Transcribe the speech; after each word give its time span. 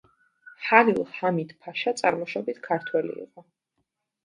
ჰალილ 0.67 1.01
ჰამიდ-ფაშა 1.17 1.95
წარმოშობით 2.01 2.59
ქართველი 2.71 3.17
იყო. 3.27 3.49